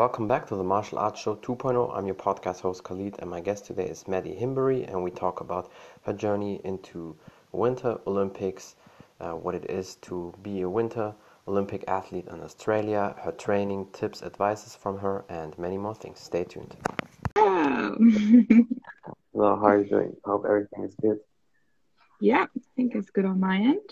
[0.00, 1.94] welcome back to the Martial Arts Show 2.0.
[1.94, 5.42] I'm your podcast host Khalid, and my guest today is Madi Himbury, and we talk
[5.42, 5.70] about
[6.04, 7.14] her journey into
[7.52, 8.76] Winter Olympics,
[9.20, 11.14] uh, what it is to be a Winter
[11.46, 16.18] Olympic athlete in Australia, her training, tips, advices from her, and many more things.
[16.18, 16.74] Stay tuned.
[17.36, 17.94] Oh.
[19.34, 20.16] well, how are you doing?
[20.24, 21.18] Hope everything is good.
[22.22, 23.90] Yeah, I think it's good on my end.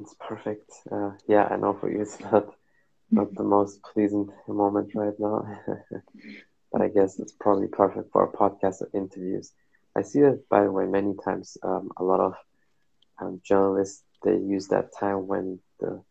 [0.00, 0.72] It's perfect.
[0.90, 2.54] Uh, yeah, I know for you it's not
[3.10, 5.60] not the most pleasant moment right now,
[6.72, 9.52] but I guess it's probably perfect for a podcast or interviews.
[9.96, 11.58] I see that, by the way, many times.
[11.62, 12.34] Um, a lot of
[13.20, 16.02] um, journalists they use that time when the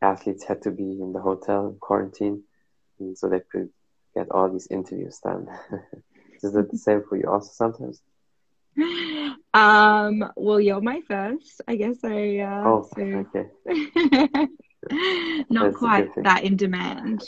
[0.00, 2.42] athletes had to be in the hotel in quarantine,
[3.14, 3.68] so they could
[4.14, 5.48] get all these interviews done.
[6.42, 8.00] Is it the same for you also sometimes?
[9.54, 11.62] Um, well, you're my first.
[11.66, 12.38] I guess I.
[12.38, 13.02] Uh, oh, so...
[13.02, 14.48] okay.
[15.50, 17.24] Not That's quite that in demand.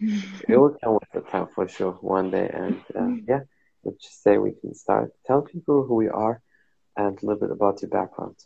[0.00, 3.40] it will come with the time for sure one day, and uh, yeah,
[3.84, 5.12] let's just say we can start.
[5.26, 6.40] Tell people who we are
[6.96, 8.36] and a little bit about your background.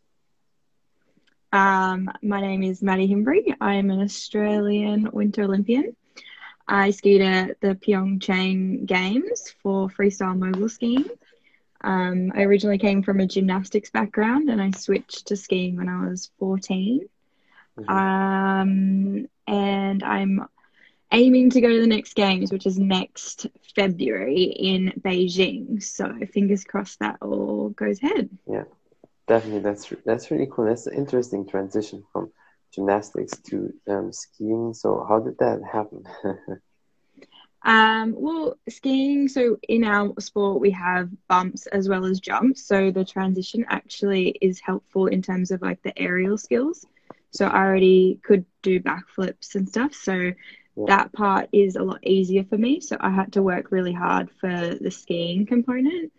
[1.52, 3.55] Um, my name is Madi Himbury.
[3.60, 5.97] I'm an Australian Winter Olympian.
[6.69, 11.06] I skied at the Pyeongchang Games for freestyle mogul skiing.
[11.82, 16.06] Um, I originally came from a gymnastics background and I switched to skiing when I
[16.08, 17.08] was 14.
[17.81, 17.97] Mm-hmm.
[17.97, 20.47] Um, and I'm
[21.12, 25.83] aiming to go to the next games, which is next February in Beijing.
[25.83, 28.31] So fingers crossed that all goes ahead.
[28.47, 28.64] Yeah,
[29.27, 29.61] definitely.
[29.61, 30.67] That's that's really cool.
[30.67, 32.31] That's an interesting transition from
[32.75, 34.75] gymnastics to um, skiing.
[34.75, 36.05] So how did that happen?
[37.62, 39.28] um, well, skiing.
[39.28, 42.62] So in our sport, we have bumps as well as jumps.
[42.62, 46.87] So the transition actually is helpful in terms of like the aerial skills.
[47.31, 49.95] So I already could do backflips and stuff.
[49.95, 50.33] So yeah.
[50.86, 52.81] that part is a lot easier for me.
[52.81, 56.12] So I had to work really hard for the skiing component.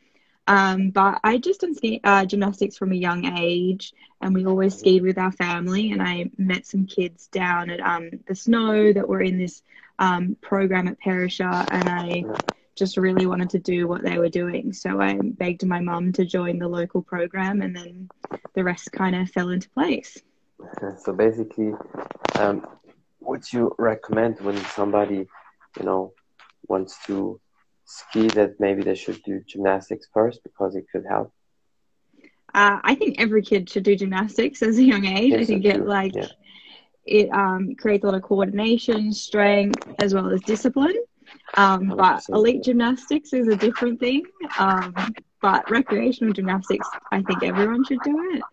[0.48, 4.78] Um, but I just done ski, uh, gymnastics from a young age, and we always
[4.78, 5.92] skied with our family.
[5.92, 9.62] And I met some kids down at um, the snow that were in this
[10.00, 12.24] um, program at Perisher, and I
[12.76, 14.74] just really wanted to do what they were doing.
[14.74, 18.10] So I begged my mum to join the local program, and then
[18.56, 20.18] the rest kind of fell into place.
[21.04, 21.74] So basically,
[22.40, 22.68] um,
[23.20, 25.28] would you recommend when somebody,
[25.80, 26.14] you know,
[26.68, 27.40] wants to
[27.86, 31.32] ski that maybe they should do gymnastics first because it could help?
[32.54, 35.34] Uh, I think every kid should do gymnastics as a young age.
[35.34, 36.28] I think it like yeah.
[37.06, 40.98] it um, creates a lot of coordination, strength, as well as discipline.
[41.56, 44.24] Um, but elite gymnastics is a different thing.
[44.60, 44.94] Um,
[45.42, 48.44] but recreational gymnastics, I think everyone should do it.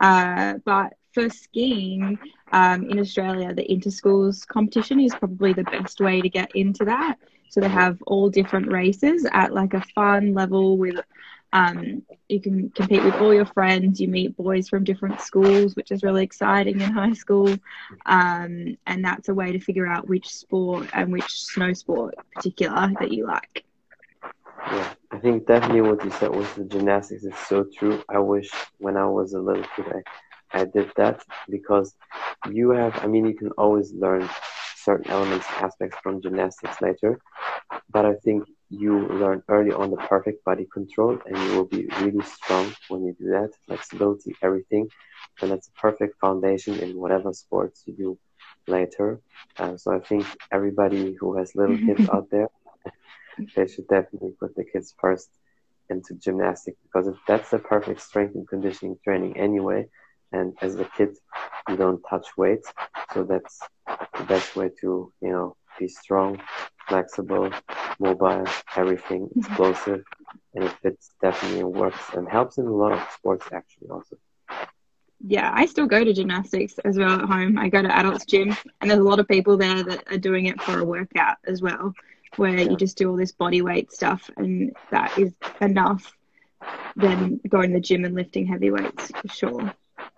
[0.00, 2.18] Uh, but for skiing
[2.52, 7.16] um, in Australia, the interschools competition is probably the best way to get into that.
[7.48, 11.00] So they have all different races at like a fun level with
[11.54, 13.98] um, you can compete with all your friends.
[13.98, 17.48] You meet boys from different schools, which is really exciting in high school.
[18.04, 22.92] Um, and that's a way to figure out which sport and which snow sport particular
[23.00, 23.64] that you like.
[24.70, 28.02] Yeah, I think definitely what you said with the gymnastics is so true.
[28.08, 30.02] I wish when I was a little kid, I,
[30.56, 31.94] I did that because
[32.50, 34.28] you have, I mean, you can always learn
[34.76, 37.20] certain elements, aspects from gymnastics later,
[37.90, 41.86] but I think you learn early on the perfect body control and you will be
[42.00, 43.50] really strong when you do that.
[43.66, 44.88] Flexibility, everything.
[45.40, 48.18] And that's a perfect foundation in whatever sports you do
[48.66, 49.20] later.
[49.58, 52.48] Uh, so I think everybody who has little kids out there,
[53.56, 55.28] they should definitely put the kids first
[55.90, 59.86] into gymnastics because that's the perfect strength and conditioning training anyway.
[60.32, 61.16] And as a kid,
[61.68, 62.72] you don't touch weights,
[63.14, 63.60] so that's
[64.18, 66.40] the best way to you know be strong,
[66.88, 67.50] flexible,
[67.98, 68.44] mobile,
[68.76, 69.40] everything, mm-hmm.
[69.40, 70.02] explosive,
[70.54, 74.16] and it fits definitely and works and helps in a lot of sports actually also.
[75.26, 77.58] Yeah, I still go to gymnastics as well at home.
[77.58, 80.46] I go to adults gym, and there's a lot of people there that are doing
[80.46, 81.94] it for a workout as well,
[82.36, 82.70] where yeah.
[82.70, 86.12] you just do all this body weight stuff, and that is enough
[86.96, 89.74] than going to the gym and lifting heavy weights for sure.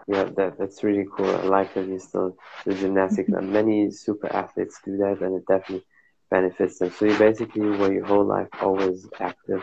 [0.08, 1.30] Yeah, that that's really cool.
[1.36, 5.46] I like that you still do gymnastics, and many super athletes do that, and it
[5.46, 5.84] definitely
[6.30, 6.90] benefits them.
[6.90, 9.62] So you basically were your whole life always active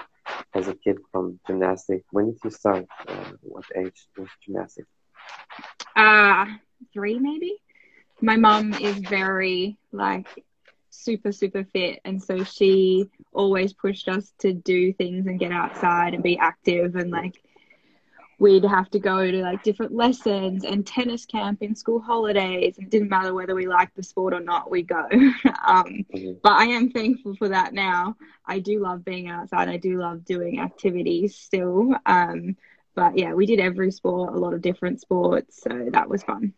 [0.53, 2.05] as a kid from gymnastics.
[2.11, 2.85] When did you start?
[3.07, 4.89] Uh, what age with gymnastics?
[5.95, 6.45] Uh,
[6.93, 7.55] three maybe.
[8.21, 10.27] My mom is very like
[10.89, 16.13] super super fit, and so she always pushed us to do things and get outside
[16.13, 17.35] and be active and like
[18.39, 22.77] we'd have to go to like different lessons and tennis camp in school holidays.
[22.77, 25.07] And it didn't matter whether we liked the sport or not, we go.
[25.11, 26.33] um, mm-hmm.
[26.43, 28.17] But I am thankful for that now.
[28.45, 29.69] I do love being outside.
[29.69, 31.95] I do love doing activities still.
[32.05, 32.57] Um,
[32.93, 35.61] but yeah, we did every sport, a lot of different sports.
[35.61, 36.53] So that was fun.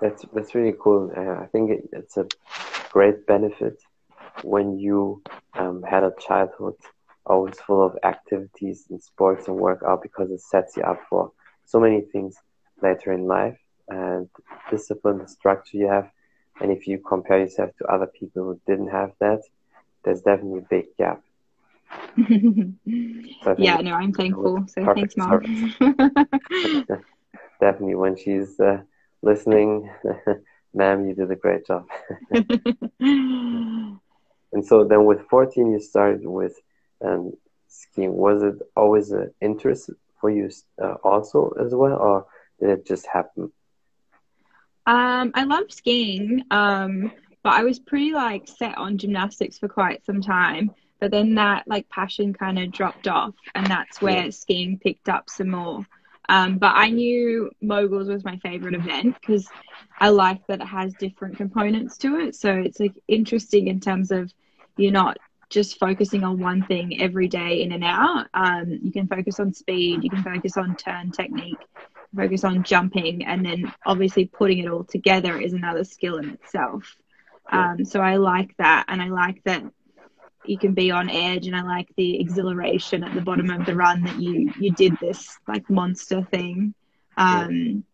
[0.00, 1.12] That's, that's really cool.
[1.16, 2.26] Uh, I think it, it's a
[2.90, 3.78] great benefit
[4.42, 5.22] when you
[5.54, 6.74] um, had a childhood
[7.26, 11.32] always full of activities and sports and workout because it sets you up for
[11.64, 12.36] so many things
[12.82, 13.58] later in life
[13.88, 14.28] and
[14.70, 16.10] discipline, the structure you have.
[16.60, 19.42] And if you compare yourself to other people who didn't have that,
[20.04, 21.22] there's definitely a big gap.
[22.16, 24.64] so yeah, no, I'm thankful.
[24.68, 25.74] So thanks, mom.
[27.60, 28.82] definitely, when she's uh,
[29.22, 29.90] listening,
[30.74, 31.86] ma'am, you did a great job.
[33.00, 34.00] and
[34.62, 36.60] so then with 14, you started with
[37.04, 37.32] um,
[37.68, 38.14] skiing.
[38.14, 39.90] Was it always an interest
[40.20, 40.50] for you
[40.82, 42.26] uh, also as well, or
[42.60, 43.52] did it just happen?
[44.86, 47.12] Um, I love skiing, um,
[47.42, 50.70] but I was pretty like set on gymnastics for quite some time.
[51.00, 54.30] But then that like passion kind of dropped off, and that's where yeah.
[54.30, 55.84] skiing picked up some more.
[56.28, 59.48] Um, but I knew moguls was my favorite event because
[59.98, 62.36] I like that it has different components to it.
[62.36, 64.32] So it's like interesting in terms of
[64.76, 65.18] you're not
[65.52, 68.26] just focusing on one thing every day in and out.
[68.32, 71.58] Um, you can focus on speed, you can focus on turn technique,
[72.16, 76.96] focus on jumping, and then obviously putting it all together is another skill in itself.
[77.50, 79.62] Um, so I like that, and I like that
[80.46, 83.76] you can be on edge, and I like the exhilaration at the bottom of the
[83.76, 86.74] run that you you did this like monster thing.
[87.18, 87.84] Um,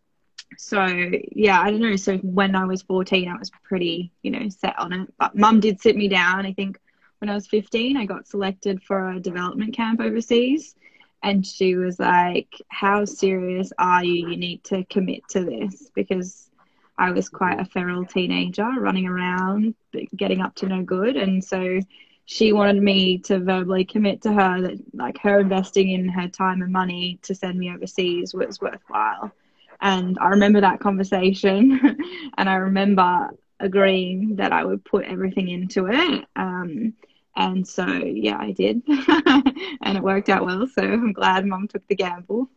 [0.57, 0.87] so
[1.33, 1.97] yeah, I don't know.
[1.97, 5.13] So when I was 14, I was pretty, you know, set on it.
[5.19, 6.47] But mum did sit me down.
[6.47, 6.79] I think
[7.19, 10.75] when I was 15, I got selected for a development camp overseas.
[11.23, 14.29] And she was like, How serious are you?
[14.31, 16.51] You need to commit to this because
[16.97, 19.75] I was quite a feral teenager running around,
[20.17, 21.17] getting up to no good.
[21.17, 21.81] And so
[22.27, 26.63] she wanted me to verbally commit to her that, like, her investing in her time
[26.63, 29.33] and money to send me overseas was worthwhile.
[29.81, 31.81] And I remember that conversation.
[32.37, 33.31] and I remember
[33.61, 36.25] agreeing that I would put everything into it.
[36.37, 36.95] Um,
[37.37, 38.83] and so, yeah, I did.
[38.89, 40.67] and it worked out well.
[40.67, 42.49] So I'm glad mom took the gamble.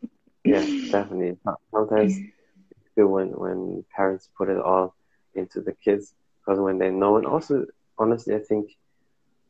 [0.43, 1.37] yeah, definitely.
[1.71, 4.95] Sometimes it's good when, when parents put it all
[5.35, 7.65] into the kids because when they know, and also,
[7.97, 8.71] honestly, I think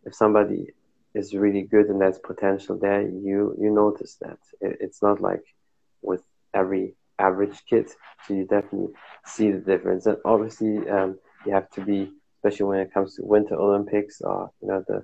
[0.05, 0.73] if somebody
[1.13, 4.37] is really good and there's potential there, you, you notice that.
[4.59, 5.43] It, it's not like
[6.01, 6.23] with
[6.53, 7.89] every average kid.
[8.27, 8.93] So you definitely
[9.25, 10.05] see the difference.
[10.05, 14.51] And obviously, um, you have to be, especially when it comes to Winter Olympics or
[14.61, 15.03] you know the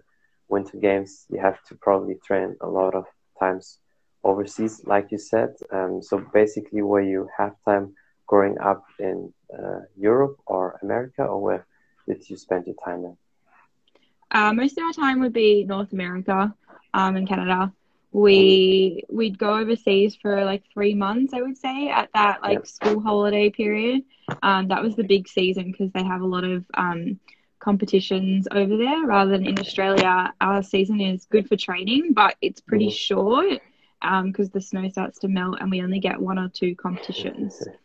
[0.50, 3.06] Winter Games, you have to probably train a lot of
[3.40, 3.80] times
[4.24, 5.54] overseas, like you said.
[5.72, 7.94] Um, so basically, were you half time
[8.28, 11.66] growing up in uh, Europe or America, or where
[12.08, 13.18] did you spend your time in?
[14.32, 16.54] Uh, most of our time would be North America
[16.94, 17.72] um, and Canada.
[18.18, 22.68] We we'd go overseas for like three months, I would say, at that like yep.
[22.68, 24.06] school holiday period.
[24.42, 27.20] Um, that was the big season because they have a lot of um,
[27.60, 30.34] competitions over there rather than in Australia.
[30.42, 32.94] Our season is good for training, but it's pretty mm.
[32.94, 33.62] short
[34.02, 37.62] because um, the snow starts to melt and we only get one or two competitions.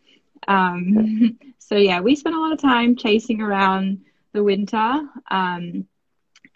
[0.48, 4.00] Um, so, yeah, we spent a lot of time chasing around
[4.32, 5.02] the winter.
[5.30, 5.86] Um,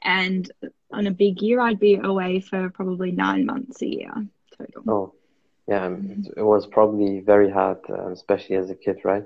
[0.06, 0.50] and
[0.92, 4.14] on a big year, I'd be away for probably nine months a year
[4.56, 4.82] total.
[4.88, 5.14] Oh,
[5.68, 5.94] yeah,
[6.36, 9.24] it was probably very hard, uh, especially as a kid, right?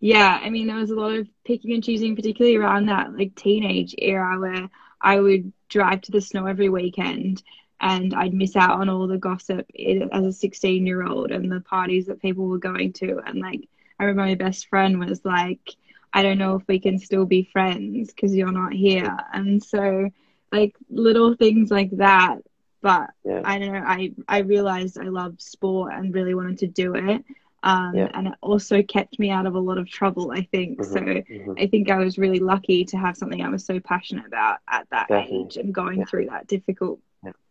[0.00, 3.34] yeah, I mean, there was a lot of picking and choosing, particularly around that like
[3.34, 4.68] teenage era where
[5.00, 7.42] I would drive to the snow every weekend
[7.80, 9.66] and I'd miss out on all the gossip
[10.12, 13.20] as a 16 year old and the parties that people were going to.
[13.24, 15.76] And like, I remember my best friend was like,
[16.12, 19.16] I don't know if we can still be friends because you're not here.
[19.32, 20.10] And so,
[20.52, 22.38] like, little things like that.
[22.82, 23.42] But yeah.
[23.44, 27.24] I don't know, I, I realized I loved sport and really wanted to do it.
[27.62, 28.08] Um, yeah.
[28.14, 30.80] And it also kept me out of a lot of trouble, I think.
[30.80, 31.52] Mm-hmm, so mm-hmm.
[31.58, 34.88] I think I was really lucky to have something I was so passionate about at
[34.90, 35.44] that Definitely.
[35.44, 36.04] age and going yeah.
[36.06, 37.00] through that difficult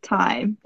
[0.02, 0.58] time.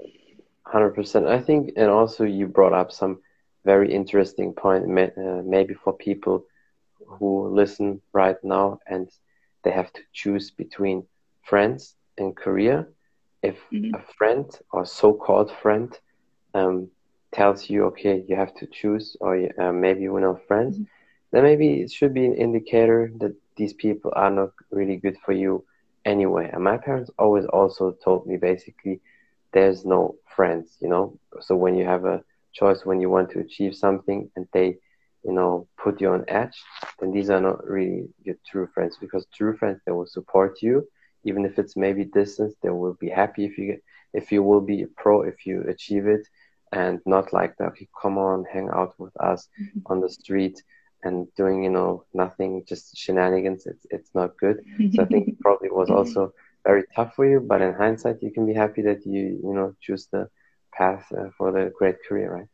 [0.66, 1.28] 100%.
[1.28, 3.20] I think, and also you brought up some
[3.64, 6.46] very interesting point, uh, maybe for people
[7.06, 9.08] who listen right now and
[9.62, 11.04] they have to choose between
[11.42, 12.88] friends and career.
[13.42, 13.94] If mm-hmm.
[13.94, 15.96] a friend or so called friend
[16.54, 16.88] um,
[17.32, 20.84] tells you, okay, you have to choose, or uh, maybe you're not friends, mm-hmm.
[21.32, 25.32] then maybe it should be an indicator that these people are not really good for
[25.32, 25.64] you
[26.04, 26.50] anyway.
[26.52, 29.00] And my parents always also told me basically,
[29.52, 31.18] there's no friends, you know.
[31.40, 34.78] So when you have a choice when you want to achieve something and they
[35.24, 36.62] you know put you on edge
[37.00, 40.86] then these are not really your true friends because true friends they will support you.
[41.24, 44.60] Even if it's maybe distance they will be happy if you get if you will
[44.60, 46.26] be a pro if you achieve it.
[46.72, 49.80] And not like that okay come on hang out with us mm-hmm.
[49.86, 50.62] on the street
[51.04, 54.56] and doing you know nothing just shenanigans it's it's not good.
[54.92, 56.32] So i think probably was also
[56.64, 59.74] very tough for you but in hindsight you can be happy that you you know
[59.80, 60.28] choose the
[60.72, 62.48] path uh, for the great career right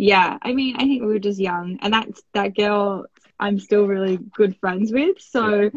[0.00, 3.04] yeah i mean i think we were just young and that's that girl
[3.38, 5.20] i'm still really good friends with.
[5.20, 5.70] So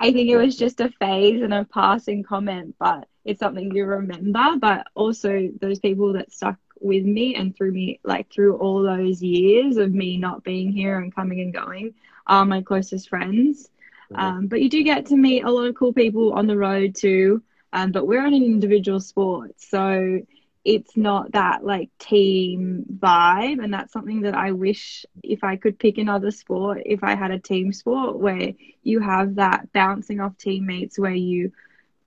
[0.00, 3.84] i think it was just a phase and a passing comment but it's something you
[3.84, 4.56] remember.
[4.58, 9.20] But also those people that stuck with me and through me like through all those
[9.22, 11.94] years of me not being here and coming and going
[12.26, 13.68] are my closest friends.
[14.12, 14.22] Mm-hmm.
[14.22, 16.94] um, but you do get to meet a lot of cool people on the road
[16.94, 17.42] too
[17.72, 19.60] um, but we're on an individual sport.
[19.60, 20.20] So
[20.66, 25.78] it's not that like team vibe and that's something that i wish if i could
[25.78, 30.36] pick another sport if i had a team sport where you have that bouncing off
[30.36, 31.52] teammates where you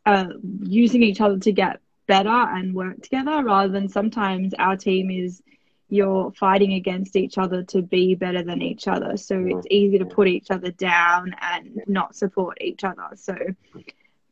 [0.05, 5.09] are using each other to get better and work together rather than sometimes our team
[5.09, 5.41] is
[5.89, 9.17] you're fighting against each other to be better than each other.
[9.17, 13.09] So it's easy to put each other down and not support each other.
[13.15, 13.35] So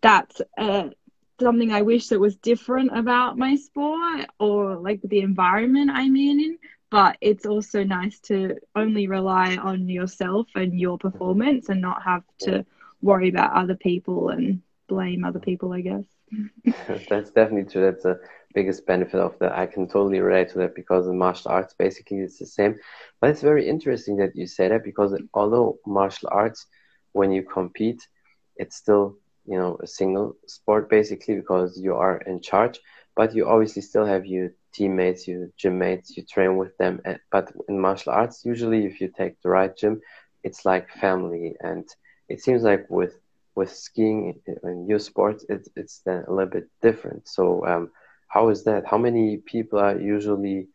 [0.02, 0.90] that's uh,
[1.40, 6.58] something I wish that was different about my sport or like the environment I'm in.
[6.90, 12.24] But it's also nice to only rely on yourself and your performance and not have
[12.42, 12.66] to
[13.02, 16.06] worry about other people and blame other people, I guess.
[17.10, 17.84] That's definitely true.
[17.84, 18.20] That's the
[18.54, 19.54] biggest benefit of that.
[19.54, 22.76] I can totally relate to that because in martial arts, basically, it's the same.
[23.22, 26.66] But it's very interesting that you say that because although martial arts,
[27.14, 28.02] when you compete,
[28.58, 29.16] it's still
[29.48, 32.80] you know a single sport basically because you are in charge,
[33.16, 37.02] but you obviously still have your teammates, your gym mates, you train with them.
[37.32, 40.02] But in martial arts, usually if you take the right gym,
[40.44, 41.86] it's like family, and
[42.30, 43.14] it seems like with
[43.56, 47.28] with skiing in your sport, it's it's then a little bit different.
[47.28, 47.90] So um,
[48.28, 48.86] how is that?
[48.90, 50.68] How many people are usually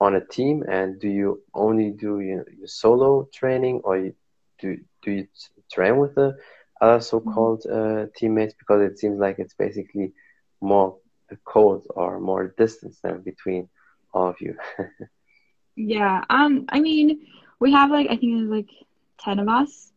[0.00, 4.12] on a team, and do you only do you your solo training, or you,
[4.60, 5.26] do do you
[5.72, 6.34] train with the
[6.80, 8.54] other so-called uh, teammates?
[8.58, 10.12] Because it seems like it's basically
[10.60, 10.96] more
[11.44, 13.68] code or more distance than between
[14.12, 14.56] all of you.
[15.76, 17.26] yeah, um, I mean,
[17.58, 18.70] we have like I think there's like
[19.18, 19.92] ten of us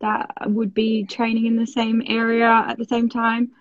[0.00, 3.52] that would be training in the same area at the same time.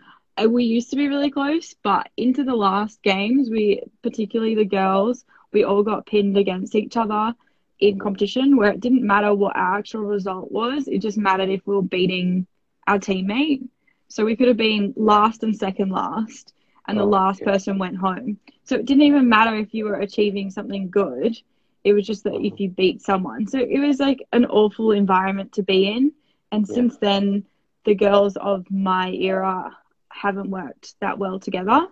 [0.41, 4.65] Uh, we used to be really close, but into the last games, we particularly the
[4.65, 7.34] girls, we all got pinned against each other
[7.79, 11.65] in competition where it didn't matter what our actual result was, it just mattered if
[11.65, 12.48] we were beating
[12.88, 13.68] our teammate.
[14.08, 16.54] So we could have been last and second last,
[16.88, 18.39] and the oh, last person went home.
[18.63, 21.38] So it didn't even matter if you were achieving something good.
[21.84, 22.63] It was just that if mm-hmm.
[22.63, 23.48] you beat someone.
[23.48, 26.13] So it was like an awful environment to be in.
[26.51, 26.75] And yeah.
[26.75, 27.46] since then,
[27.86, 29.75] the girls of my era
[30.10, 31.88] haven't worked that well together.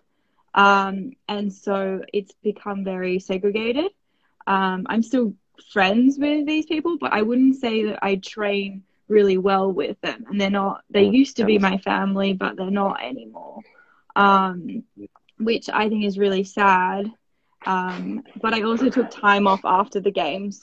[0.55, 3.91] Um, and so it's become very segregated.
[4.47, 5.33] Um, I'm still
[5.71, 8.83] friends with these people, but I wouldn't say that I train
[9.13, 10.25] really well with them.
[10.27, 13.62] And they're not, they mm, used to be my family, but they're not anymore.
[14.15, 14.84] Um,
[15.39, 17.12] which I think is really sad.
[17.65, 20.62] Um, but I also took time off after the games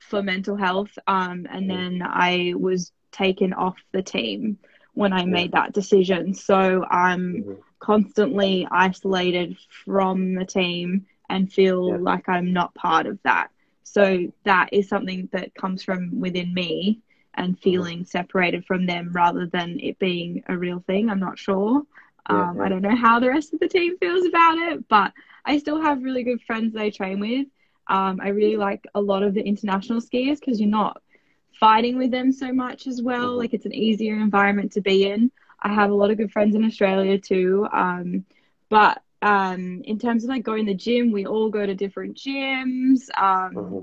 [0.00, 0.90] for mental health.
[1.06, 1.68] Um, and mm.
[1.68, 4.58] then I was taken off the team
[4.94, 6.34] when I made that decision.
[6.34, 7.52] So I'm mm-hmm.
[7.78, 13.48] constantly isolated from the team and feel like I'm not part of that.
[13.84, 17.00] So that is something that comes from within me
[17.34, 17.62] and mm-hmm.
[17.62, 21.10] feeling separated from them rather than it being a real thing.
[21.10, 21.82] I'm not sure.
[22.26, 22.62] Um, yeah.
[22.62, 25.12] I don't know how the rest of the team feels about it, but
[25.44, 27.46] I still have really good friends that I train with.
[27.86, 31.02] Um, I really like a lot of the international skiers because you're not
[31.58, 33.30] fighting with them so much as well.
[33.30, 33.38] Mm-hmm.
[33.38, 35.30] Like it's an easier environment to be in.
[35.62, 37.66] I have a lot of good friends in Australia too.
[37.72, 38.24] Um,
[38.68, 42.16] but um, in terms of like going to the gym, we all go to different
[42.16, 43.08] gyms.
[43.16, 43.78] Um, mm-hmm.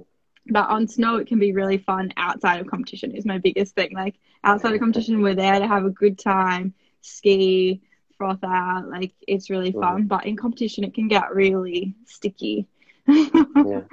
[0.50, 3.92] But on snow, it can be really fun outside of competition, is my biggest thing.
[3.94, 7.82] Like outside of competition, we're there to have a good time, ski,
[8.18, 8.89] froth out.
[8.89, 9.82] Like it's really mm-hmm.
[9.82, 10.08] fun.
[10.08, 12.68] But in competition, it can get really sticky.
[13.08, 13.82] yeah.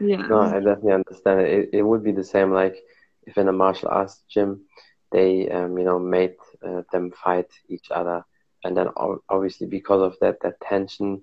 [0.00, 0.26] yeah.
[0.26, 1.50] No, I definitely understand it.
[1.50, 1.70] it.
[1.72, 2.76] It would be the same like
[3.26, 4.64] if in a martial arts gym
[5.10, 6.34] they um, you know made
[6.66, 8.24] uh, them fight each other
[8.64, 8.88] and then
[9.28, 11.22] obviously because of that that tension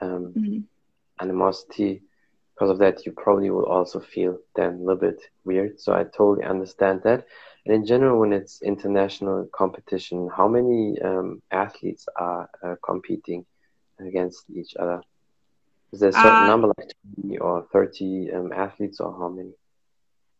[0.00, 0.58] um, mm-hmm.
[1.20, 2.02] animosity
[2.58, 6.02] because of that you probably will also feel then a little bit weird so i
[6.02, 7.24] totally understand that
[7.64, 13.44] and in general when it's international competition how many um, athletes are uh, competing
[14.00, 15.00] against each other
[15.92, 19.52] Is there a certain uh, number, like 20 or 30 um, athletes, or how many?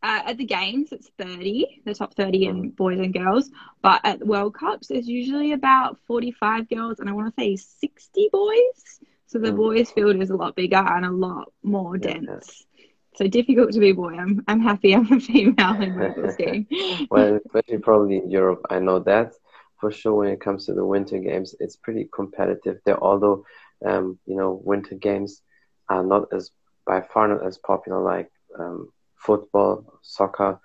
[0.03, 2.77] Uh, at the games, it's 30, the top 30 in mm.
[2.77, 3.51] boys and girls.
[3.83, 8.29] But at World Cups, it's usually about 45 girls and I want to say 60
[8.31, 9.01] boys.
[9.29, 9.57] So the mm.
[9.57, 12.65] boys' field is a lot bigger and a lot more yeah, dense.
[12.75, 12.87] Yeah.
[13.15, 14.15] So difficult to be a boy.
[14.15, 16.67] I'm, I'm happy I'm a female in mogul skiing.
[17.11, 19.33] well, especially probably in Europe, I know that
[19.81, 23.03] for sure when it comes to the winter games, it's pretty competitive there.
[23.03, 23.45] Although,
[23.85, 25.43] um, you know, winter games
[25.89, 26.51] are not as
[26.87, 30.59] by far not as popular like um, football, soccer,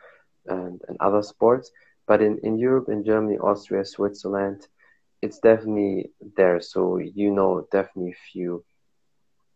[0.47, 1.71] and, and other sports.
[2.07, 4.67] But in, in Europe, in Germany, Austria, Switzerland,
[5.23, 6.59] it's definitely there.
[6.61, 8.63] So you know definitely a few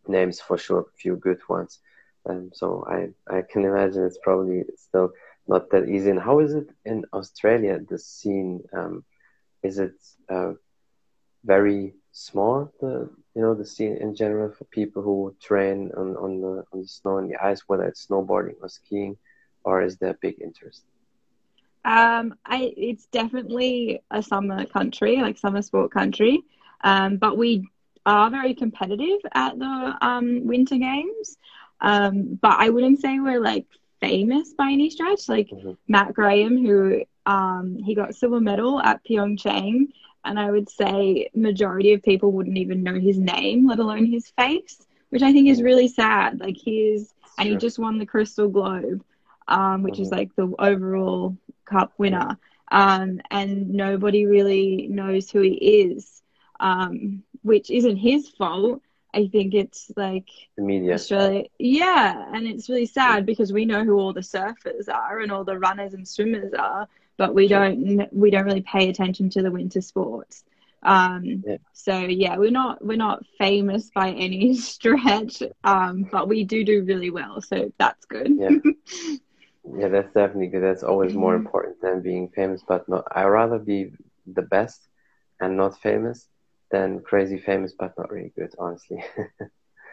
[0.07, 1.79] names for sure, a few good ones.
[2.27, 2.99] Um, so I,
[3.37, 5.11] I can imagine it's probably still
[5.47, 6.09] not that easy.
[6.11, 8.63] And how is it in Australia, the scene?
[8.73, 9.03] Um,
[9.61, 9.95] is it
[10.29, 10.53] uh,
[11.43, 16.41] very small, the you know the scene in general for people who train on, on
[16.41, 19.17] the on the snow and the ice, whether it's snowboarding or skiing,
[19.63, 20.83] or is there big interest?
[21.87, 26.43] Um, I it's definitely a summer country, like summer sport country,
[26.81, 27.69] um, but we
[28.05, 31.37] are very competitive at the um, winter games.
[31.79, 33.65] Um, but I wouldn't say we're like
[34.01, 35.29] famous by any stretch.
[35.29, 35.71] Like mm-hmm.
[35.87, 39.87] Matt Graham, who um, he got silver medal at Pyeongchang
[40.27, 44.29] and I would say majority of people wouldn't even know his name, let alone his
[44.31, 46.39] face, which I think is really sad.
[46.39, 49.03] Like he's and he just won the Crystal Globe,
[49.47, 50.17] um, which is mm-hmm.
[50.17, 52.37] like the overall cup winner,
[52.71, 56.21] um, and nobody really knows who he is,
[56.59, 58.81] um, which isn't his fault.
[59.13, 60.93] I think it's like the media.
[60.93, 65.31] Australia, yeah, and it's really sad because we know who all the surfers are and
[65.31, 69.41] all the runners and swimmers are, but we don't we don't really pay attention to
[69.41, 70.43] the winter sports.
[70.83, 71.57] Um, yeah.
[71.73, 76.83] So yeah, we're not we're not famous by any stretch, um, but we do do
[76.83, 78.29] really well, so that's good.
[78.37, 78.49] yeah,
[79.75, 80.63] yeah, that's definitely good.
[80.63, 81.45] That's always more mm-hmm.
[81.45, 82.63] important than being famous.
[82.67, 83.91] But not, I rather be
[84.25, 84.87] the best
[85.39, 86.27] and not famous
[86.71, 88.53] than crazy famous but not really good.
[88.59, 89.03] Honestly.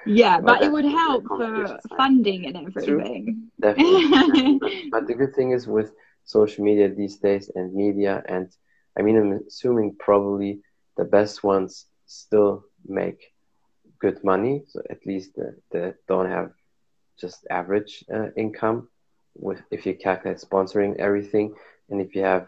[0.06, 3.50] Yeah, but, but it would help for funding and everything.
[3.58, 3.74] True.
[3.74, 4.88] Definitely.
[4.92, 5.92] but, the good thing is with
[6.24, 8.22] social media these days and media.
[8.28, 8.50] And
[8.98, 10.60] I mean, I'm assuming probably
[10.96, 13.32] the best ones still make
[13.98, 14.64] good money.
[14.68, 15.38] So at least
[15.72, 16.50] they don't have
[17.18, 18.88] just average uh, income
[19.34, 21.54] with if you calculate sponsoring everything
[21.90, 22.46] and if you have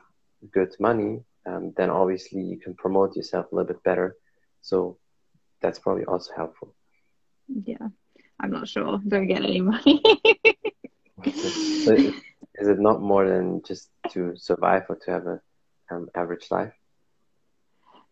[0.52, 4.16] good money um, then obviously you can promote yourself a little bit better.
[4.62, 4.98] So
[5.62, 6.74] that's probably also helpful.
[7.48, 7.88] Yeah.
[8.40, 9.00] I'm not sure.
[9.06, 10.02] Don't get any money.
[11.24, 15.40] Is it not more than just to survive or to have a
[15.90, 16.72] um, average life?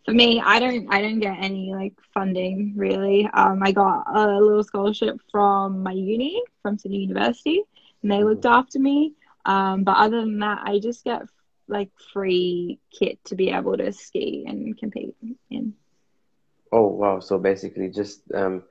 [0.05, 3.27] For me, I don't I don't get any like funding really.
[3.33, 7.63] Um, I got a little scholarship from my uni from Sydney University,
[8.05, 9.15] and they looked after me.
[9.47, 11.23] Um, but other than that, I just get
[11.67, 15.17] like free kit to be able to ski and compete
[15.51, 15.75] in.
[16.71, 17.21] Oh wow!
[17.21, 18.63] So basically, just um,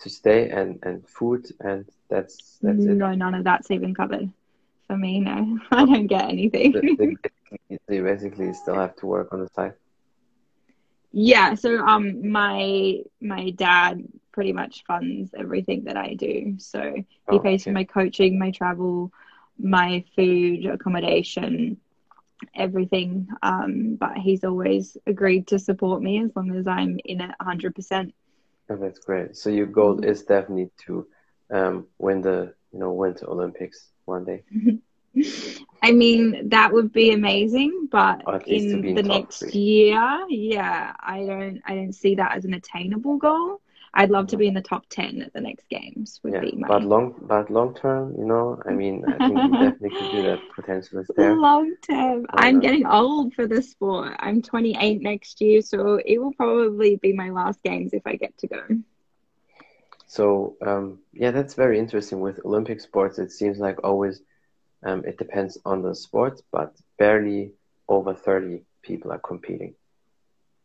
[0.00, 2.96] to stay and and food and that's that's no, it.
[2.96, 4.30] No, none of that's even covered
[4.86, 5.20] for me.
[5.20, 6.72] No, I don't get anything.
[6.72, 9.74] so you basically still have to work on the side.
[11.12, 14.06] Yeah, so um, my my dad
[14.38, 16.54] pretty much funds everything that I do.
[16.58, 19.12] So he oh, pays for my coaching, my travel,
[19.58, 21.78] my food, accommodation,
[22.54, 23.26] everything.
[23.42, 28.12] Um, but he's always agreed to support me as long as I'm in it 100%.
[28.70, 29.36] Oh, that's great.
[29.36, 31.08] So your goal is definitely to
[31.50, 34.44] um, win the you know Winter Olympics one day?
[35.82, 39.50] I mean, that would be amazing, but in the next three.
[39.50, 43.60] year, yeah, I don't, I don't see that as an attainable goal.
[43.94, 46.20] I'd love to be in the top ten at the next games.
[46.22, 46.68] Would yeah, be my...
[46.68, 50.22] but long, but long term, you know, I mean, I think you definitely could do
[50.22, 50.40] that.
[50.54, 51.36] Potential is there.
[51.36, 54.14] Long term, I'm getting old for the sport.
[54.18, 58.36] I'm 28 next year, so it will probably be my last games if I get
[58.38, 58.62] to go.
[60.06, 62.20] So um, yeah, that's very interesting.
[62.20, 64.20] With Olympic sports, it seems like always
[64.82, 67.52] um, it depends on the sport, but barely
[67.88, 69.74] over 30 people are competing.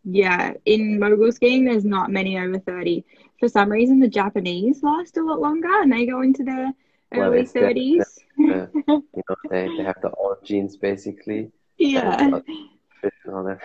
[0.03, 3.05] Yeah, in mogul skiing, there's not many over 30.
[3.39, 6.71] For some reason, the Japanese last a lot longer and they go into their
[7.13, 8.03] early well, 30s.
[8.37, 11.51] The, the, you know, they, they have the old genes basically.
[11.77, 12.39] Yeah.
[13.27, 13.55] Uh,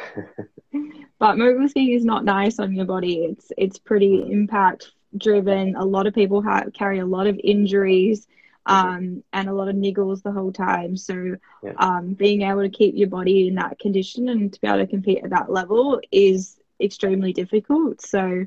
[1.18, 3.24] but mogul skiing is not nice on your body.
[3.24, 4.30] It's it's pretty mm.
[4.30, 5.76] impact driven.
[5.76, 8.26] A lot of people have, carry a lot of injuries
[8.68, 10.96] um, and a lot of niggles the whole time.
[10.96, 11.72] So, yeah.
[11.76, 14.86] um, being able to keep your body in that condition and to be able to
[14.86, 18.00] compete at that level is extremely difficult.
[18.02, 18.46] So,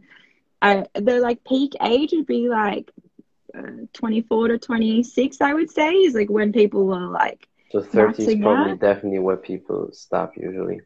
[0.62, 2.92] I the like peak age would be like
[3.58, 7.48] uh, 24 to 26, I would say, is like when people are like.
[7.72, 10.82] So 30 is probably definitely where people stop usually.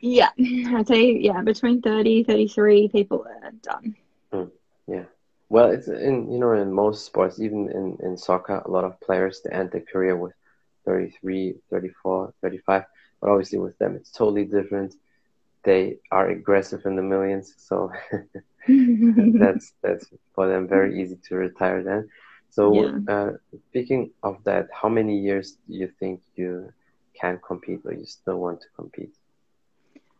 [0.00, 3.96] Yeah, I'd say, yeah, between 30, 33, people are done.
[4.32, 4.50] Mm,
[4.86, 5.04] yeah.
[5.50, 9.00] Well, it's in, you know, in most sports, even in, in soccer, a lot of
[9.00, 10.32] players, they end their career with
[10.86, 12.84] 33, 34, 35.
[13.20, 14.94] But obviously with them, it's totally different.
[15.64, 17.52] They are aggressive in the millions.
[17.58, 17.92] So
[18.68, 22.08] that's that's for them very easy to retire then.
[22.50, 23.12] So yeah.
[23.12, 23.30] uh,
[23.70, 26.72] speaking of that, how many years do you think you
[27.20, 29.14] can compete, or you still want to compete?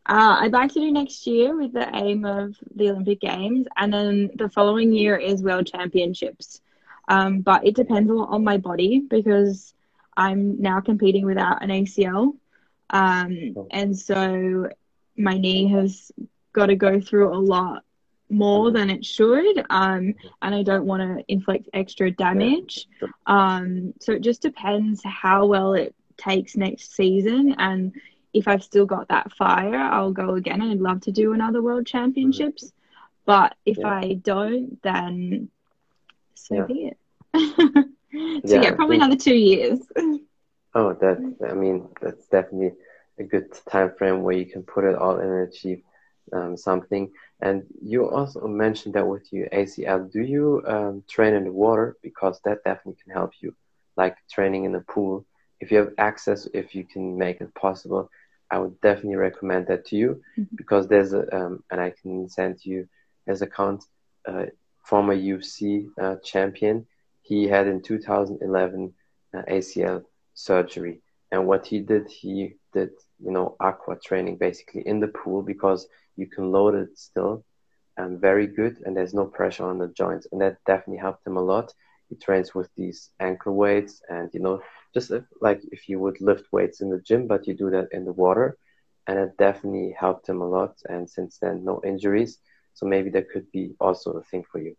[0.07, 3.93] Uh, I'd like to do next year with the aim of the Olympic Games, and
[3.93, 6.61] then the following year is World Championships.
[7.09, 9.75] Um, but it depends a lot on my body because
[10.17, 12.35] I'm now competing without an ACL,
[12.91, 13.69] um, oh.
[13.71, 14.69] and so
[15.17, 16.11] my knee has
[16.53, 17.85] got to go through a lot
[18.31, 22.87] more than it should um, and i don't want to inflict extra damage
[23.27, 27.93] um, so it just depends how well it takes next season and
[28.33, 31.62] if i've still got that fire i'll go again and i'd love to do another
[31.62, 32.77] world championships mm-hmm.
[33.27, 33.88] but if yeah.
[33.88, 35.49] i don't then
[36.35, 36.64] so yeah.
[36.64, 36.99] be it
[38.47, 39.81] so yeah, yeah probably another two years
[40.75, 42.73] oh that i mean that's definitely
[43.19, 45.83] a good time frame where you can put it all in and achieve
[46.33, 47.11] um, something
[47.43, 51.97] and you also mentioned that with your ACL, do you um, train in the water?
[52.03, 53.55] Because that definitely can help you,
[53.97, 55.25] like training in the pool.
[55.61, 58.11] If you have access, if you can make it possible,
[58.51, 60.57] I would definitely recommend that to you mm-hmm.
[60.57, 62.88] because there's a, um, and I can send you
[63.27, 63.85] his account,
[64.27, 64.46] uh,
[64.85, 66.87] former UFC uh, champion.
[67.23, 68.92] He had in 2011
[69.33, 71.01] uh, ACL surgery.
[71.31, 72.90] And what he did, he did,
[73.25, 77.44] you know, aqua training basically in the pool because you can load it still
[78.01, 81.37] um, very good and there's no pressure on the joints and that definitely helped him
[81.37, 81.73] a lot
[82.09, 84.61] he trains with these ankle weights and you know
[84.94, 87.88] just if, like if you would lift weights in the gym but you do that
[87.92, 88.57] in the water
[89.07, 92.38] and it definitely helped him a lot and since then no injuries.
[92.74, 94.76] So maybe that could be also a thing for you.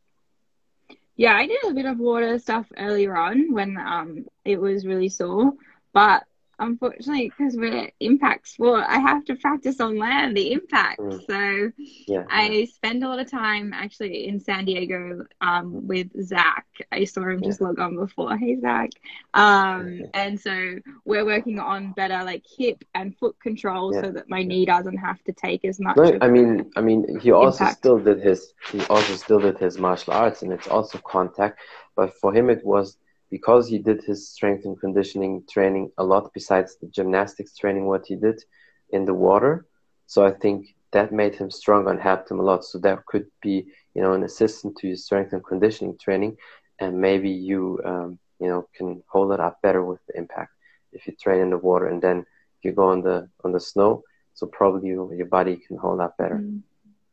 [1.15, 5.09] Yeah i did a bit of water stuff earlier on when um it was really
[5.09, 5.53] sore
[5.93, 6.23] but
[6.61, 10.99] unfortunately, because we're impact sport, I have to practice on land, the impact.
[10.99, 11.25] Mm.
[11.27, 11.71] So
[12.07, 12.65] yeah, I yeah.
[12.73, 16.65] spend a lot of time actually in San Diego um, with Zach.
[16.91, 17.49] I saw him yeah.
[17.49, 18.37] just log on before.
[18.37, 18.91] Hey, Zach.
[19.33, 24.43] Um, and so we're working on better like hip and foot control so that my
[24.43, 25.97] knee doesn't have to take as much.
[25.97, 27.79] No, I mean, I mean, he also impact.
[27.79, 31.59] still did his, he also still did his martial arts and it's also contact.
[31.95, 32.97] But for him, it was
[33.31, 38.05] because he did his strength and conditioning training a lot besides the gymnastics training what
[38.05, 38.43] he did
[38.91, 39.65] in the water
[40.05, 42.63] so i think that made him stronger and helped him a lot.
[42.63, 43.65] So that could be
[43.95, 46.37] you know an assistant to your strength and conditioning training
[46.79, 50.51] and maybe you um, you know can hold it up better with the impact
[50.93, 52.25] if you train in the water and then
[52.63, 56.17] you go on the on the snow so probably you, your body can hold up
[56.17, 56.61] better mm.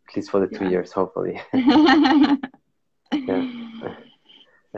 [0.09, 1.41] at least for the two years hopefully.
[3.13, 3.95] Yeah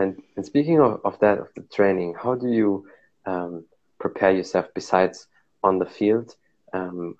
[0.00, 2.86] and, and speaking of, of that, of the training, how do you
[3.26, 3.64] um,
[3.98, 5.26] prepare yourself besides
[5.62, 6.34] on the field?
[6.72, 7.16] Um,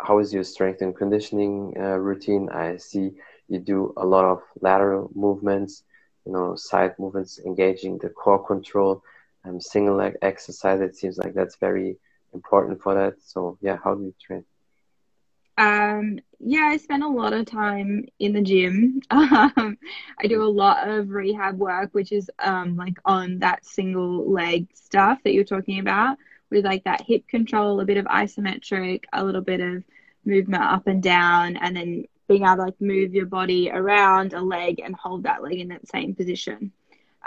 [0.00, 2.48] how is your strength and conditioning uh, routine?
[2.48, 3.12] I see
[3.48, 5.82] you do a lot of lateral movements,
[6.24, 9.02] you know, side movements, engaging the core control,
[9.44, 10.80] um, single leg exercise.
[10.80, 11.98] It seems like that's very
[12.32, 13.14] important for that.
[13.22, 14.44] So, yeah, how do you train?
[15.56, 19.00] Um, yeah, I spend a lot of time in the gym.
[19.10, 19.78] Um,
[20.20, 24.68] I do a lot of rehab work, which is um, like on that single leg
[24.74, 26.18] stuff that you're talking about,
[26.50, 29.84] with like that hip control, a bit of isometric, a little bit of
[30.24, 34.40] movement up and down, and then being able to like move your body around a
[34.40, 36.72] leg and hold that leg in that same position.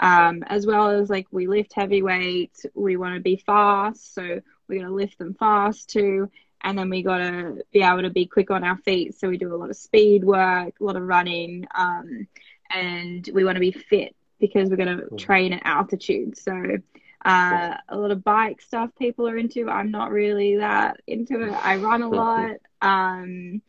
[0.00, 4.22] Um, as well as like we lift heavy weights, we want to be fast, so
[4.68, 6.30] we're going to lift them fast too
[6.62, 9.18] and then we got to be able to be quick on our feet.
[9.18, 12.26] So we do a lot of speed work, a lot of running, um,
[12.70, 15.18] and we want to be fit because we're going to mm.
[15.18, 16.36] train at altitude.
[16.36, 16.78] So
[17.24, 19.68] uh, a lot of bike stuff people are into.
[19.68, 21.52] I'm not really that into it.
[21.52, 23.62] I run a lot, um,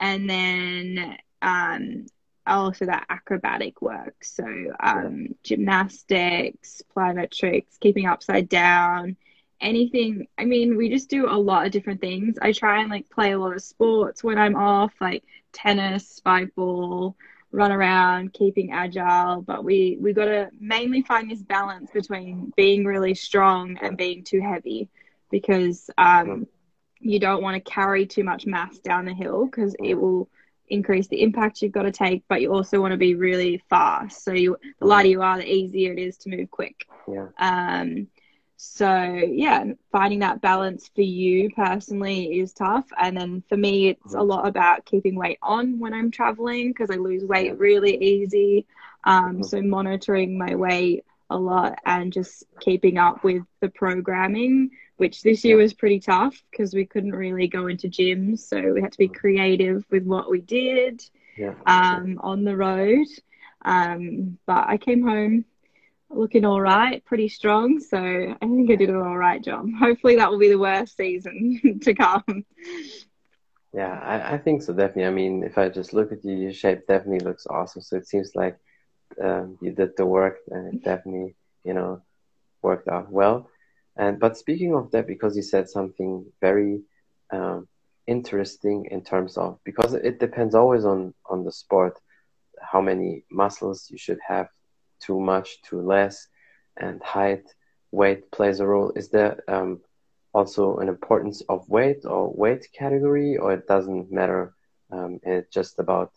[0.00, 2.06] and then um,
[2.46, 4.24] also that acrobatic work.
[4.24, 4.44] So
[4.80, 9.16] um, gymnastics, plyometrics, keeping upside down
[9.60, 10.26] anything.
[10.38, 12.36] I mean, we just do a lot of different things.
[12.40, 16.54] I try and like play a lot of sports when I'm off, like tennis, spike
[16.54, 17.16] ball,
[17.52, 19.42] run around, keeping agile.
[19.42, 24.24] But we we got to mainly find this balance between being really strong and being
[24.24, 24.88] too heavy,
[25.30, 26.46] because um,
[27.00, 30.28] you don't want to carry too much mass down the hill because it will
[30.66, 34.24] increase the impact you've got to take, but you also want to be really fast.
[34.24, 36.86] So you, the lighter you are, the easier it is to move quick.
[37.06, 37.26] Yeah.
[37.38, 38.08] Um,
[38.66, 42.86] so yeah, finding that balance for you personally is tough.
[42.98, 44.28] And then for me, it's a mm-hmm.
[44.28, 48.66] lot about keeping weight on when I'm traveling because I lose weight really easy.
[49.04, 49.42] Um, mm-hmm.
[49.42, 55.44] so monitoring my weight a lot and just keeping up with the programming, which this
[55.44, 58.40] year was pretty tough because we couldn't really go into gyms.
[58.40, 59.20] So we had to be mm-hmm.
[59.20, 61.02] creative with what we did
[61.36, 63.06] yeah, um, on the road.
[63.62, 65.44] Um, but I came home
[66.10, 67.80] looking all right, pretty strong.
[67.80, 69.66] So I think I did an all right job.
[69.78, 72.44] Hopefully, that will be the worst season to come.
[73.72, 75.06] Yeah, I, I think so, definitely.
[75.06, 77.82] I mean, if I just look at you, your shape definitely looks awesome.
[77.82, 78.56] So it seems like
[79.22, 82.00] um, you did the work and it definitely, you know,
[82.62, 83.48] worked out well.
[83.96, 86.82] And but speaking of that, because you said something very
[87.32, 87.68] um,
[88.06, 91.98] interesting in terms of because it depends always on on the sport,
[92.60, 94.48] how many muscles you should have
[95.04, 96.28] too much, too less,
[96.76, 97.44] and height,
[97.90, 98.92] weight plays a role.
[98.96, 99.80] Is there um,
[100.32, 104.54] also an importance of weight or weight category, or it doesn't matter?
[104.90, 106.12] Um, it's just about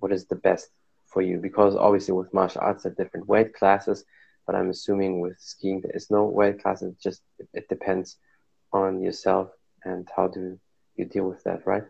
[0.00, 0.68] what is the best
[1.06, 1.38] for you?
[1.38, 4.04] Because obviously with martial arts, there are different weight classes,
[4.46, 6.82] but I'm assuming with skiing there is no weight class.
[6.82, 8.16] It just it depends
[8.72, 9.50] on yourself
[9.84, 10.58] and how do
[10.96, 11.84] you deal with that, right?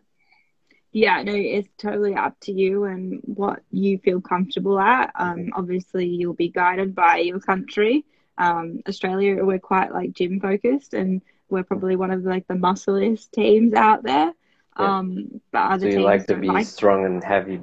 [0.93, 5.13] Yeah no it's totally up to you and what you feel comfortable at.
[5.15, 8.05] Um, obviously you'll be guided by your country.
[8.37, 13.33] Um, australia we're quite like gym focused and we're probably one of like the muscliest
[13.33, 14.33] teams out there.
[14.79, 14.99] Yeah.
[14.99, 16.67] um, but other so you teams like to be like...
[16.67, 17.57] strong and heavy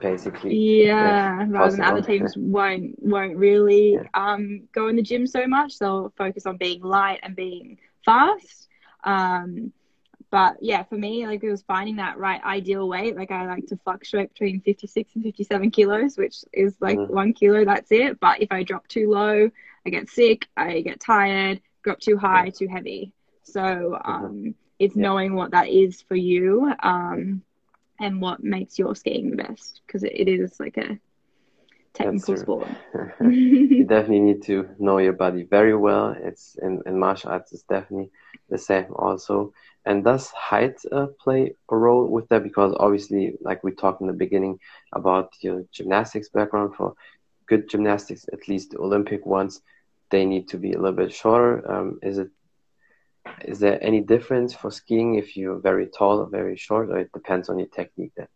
[0.00, 4.02] basically yeah rather than other teams won't won't really yeah.
[4.14, 5.78] um, go in the gym so much.
[5.78, 8.68] They'll focus on being light and being fast.
[9.04, 9.72] Um,
[10.32, 13.14] but yeah, for me, like it was finding that right ideal weight.
[13.14, 17.10] Like I like to fluctuate between 56 and 57 kilos, which is like mm.
[17.10, 18.18] one kilo, that's it.
[18.18, 19.50] But if I drop too low,
[19.84, 23.12] I get sick, I get tired, drop too high, too heavy.
[23.42, 24.10] So mm-hmm.
[24.10, 25.02] um, it's yeah.
[25.02, 27.42] knowing what that is for you um,
[28.00, 30.98] and what makes your skiing the best because it, it is like a
[31.92, 32.68] technical sport.
[33.20, 36.16] you definitely need to know your body very well.
[36.18, 38.10] It's in, in martial arts, it's definitely
[38.48, 39.52] the same also.
[39.84, 42.42] And does height uh, play a role with that?
[42.42, 44.58] Because obviously, like we talked in the beginning
[44.92, 46.94] about your gymnastics background, for
[47.48, 49.60] good gymnastics, at least Olympic ones,
[50.10, 51.70] they need to be a little bit shorter.
[51.70, 52.28] Um, is it
[53.44, 57.12] is there any difference for skiing if you're very tall or very short, or it
[57.12, 58.26] depends on your technique then?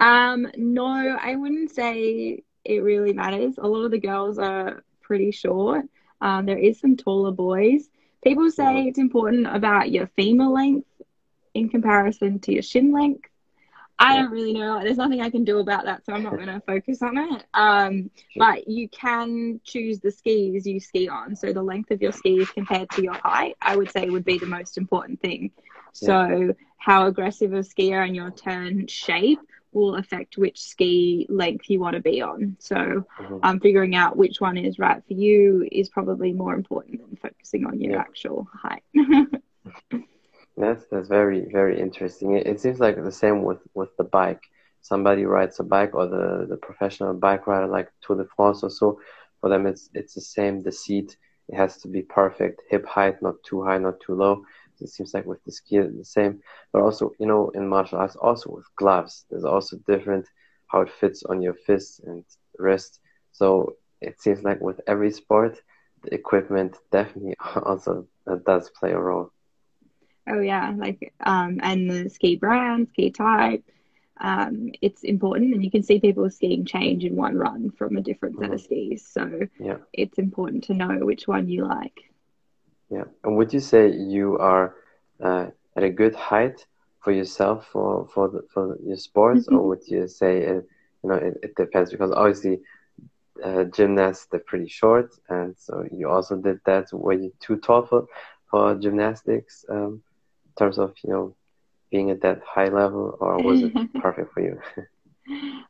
[0.00, 0.86] Um, no,
[1.20, 3.54] I wouldn't say it really matters.
[3.58, 5.84] A lot of the girls are pretty short.
[6.20, 7.88] Um, there is some taller boys.
[8.22, 10.86] People say it's important about your femur length
[11.54, 13.28] in comparison to your shin length.
[13.98, 14.80] I don't really know.
[14.82, 17.44] There's nothing I can do about that, so I'm not going to focus on it.
[17.54, 21.36] Um, but you can choose the skis you ski on.
[21.36, 24.38] So the length of your skis compared to your height, I would say, would be
[24.38, 25.52] the most important thing.
[25.92, 29.38] So how aggressive a skier and your turn shape
[29.72, 32.56] will affect which ski length you want to be on.
[32.58, 33.38] So, mm-hmm.
[33.42, 37.66] um, figuring out which one is right for you is probably more important than focusing
[37.66, 38.00] on your yeah.
[38.00, 38.82] actual height.
[40.56, 42.36] that's that's very very interesting.
[42.36, 44.42] It, it, seems like the same with with the bike.
[44.80, 48.70] Somebody rides a bike, or the the professional bike rider, like Tour de France or
[48.70, 49.00] so.
[49.40, 50.62] For them, it's it's the same.
[50.62, 51.16] The seat
[51.48, 54.44] it has to be perfect, hip height, not too high, not too low
[54.82, 56.40] it seems like with the ski the same.
[56.72, 60.26] But also, you know, in martial arts, also with gloves, there's also different
[60.66, 62.24] how it fits on your fist and
[62.58, 63.00] wrist.
[63.32, 65.60] So it seems like with every sport,
[66.02, 68.06] the equipment definitely also
[68.44, 69.30] does play a role.
[70.28, 73.64] Oh yeah, like um, and the ski brand, ski type,
[74.20, 78.00] um, it's important, and you can see people skiing change in one run from a
[78.00, 78.54] different set mm-hmm.
[78.54, 79.06] of skis.
[79.06, 79.78] So yeah.
[79.92, 82.11] it's important to know which one you like.
[82.92, 83.04] Yeah.
[83.24, 84.74] And would you say you are
[85.18, 86.66] uh, at a good height
[87.00, 89.56] for yourself for for the, for your sports, mm-hmm.
[89.56, 90.66] or would you say it,
[91.02, 91.90] you know it, it depends?
[91.90, 92.60] Because obviously,
[93.42, 96.92] uh, gymnasts they're pretty short, and so you also did that.
[96.92, 98.06] Were you too tall for
[98.50, 100.02] for gymnastics um,
[100.44, 101.34] in terms of you know
[101.90, 104.60] being at that high level, or was it perfect for you?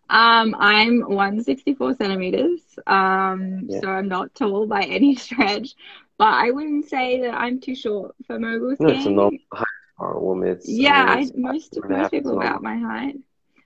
[0.08, 3.80] Um, I'm 164 centimeters, um, yeah.
[3.80, 5.74] so I'm not tall by any stretch.
[6.18, 8.88] But I wouldn't say that I'm too short for mogul skiing.
[8.88, 10.48] No, it's a normal height for a woman.
[10.48, 13.16] It's, yeah, I mean, I, most most people about my height.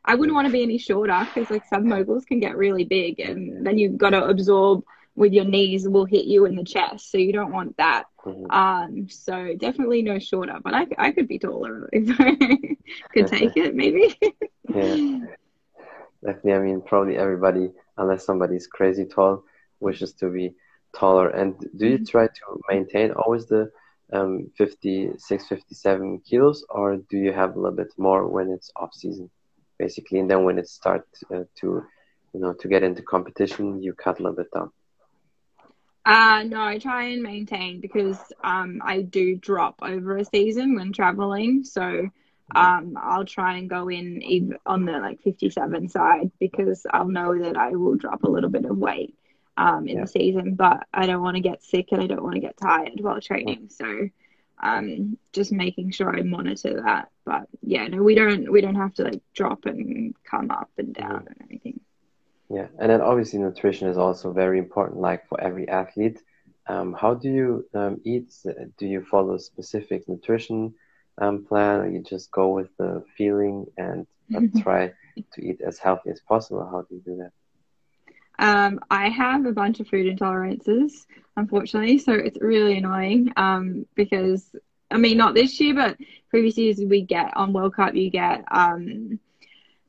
[0.05, 3.21] I wouldn't want to be any shorter because like some moguls can get really big,
[3.21, 4.85] and then you've got to absorb
[5.17, 8.05] with your knees will hit you in the chest, so you don't want that.
[8.25, 8.51] Mm-hmm.
[8.51, 12.35] Um, so definitely no shorter, but I, I could be taller if I
[13.13, 14.19] could take it, maybe.
[14.69, 15.21] yeah.
[16.27, 16.55] Definitely.
[16.55, 19.45] I mean, probably everybody, unless somebody's crazy tall,
[19.79, 20.55] wishes to be
[20.93, 21.29] taller.
[21.29, 23.71] And do you try to maintain always the
[24.13, 28.93] um, 56, 57 kilos, or do you have a little bit more when it's off
[28.93, 29.31] season,
[29.79, 30.19] basically?
[30.19, 31.85] And then when it starts uh, to,
[32.35, 34.73] you know, to get into competition, you cut a little bit down.
[36.05, 40.93] Uh, no, I try and maintain because um, I do drop over a season when
[40.93, 41.63] traveling.
[41.63, 42.07] So mm-hmm.
[42.55, 47.39] Um, I'll try and go in even on the like 57 side because I'll know
[47.39, 49.17] that I will drop a little bit of weight
[49.57, 50.03] um, in yeah.
[50.03, 52.57] the season, but I don't want to get sick and I don't want to get
[52.57, 53.71] tired while training.
[53.71, 54.11] So
[54.63, 57.11] um, just making sure I monitor that.
[57.25, 60.95] But yeah, no, we don't we don't have to like drop and come up and
[60.95, 61.81] down and anything.
[62.49, 66.23] Yeah, and then obviously nutrition is also very important, like for every athlete.
[66.69, 68.33] Um, how do you um, eat?
[68.79, 70.75] Do you follow specific nutrition
[71.19, 74.07] um, plan, or you just go with the feeling and
[74.63, 74.93] try
[75.33, 76.67] to eat as healthy as possible?
[76.71, 77.33] How do you do that?
[78.39, 84.55] Um, I have a bunch of food intolerances, unfortunately, so it's really annoying um, because
[84.91, 85.97] I mean, not this year, but
[86.31, 89.19] previous years we get on World Cup, you get um,